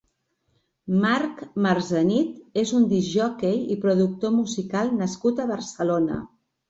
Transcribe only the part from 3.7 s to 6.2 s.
i productor musical nascut a Barcelona.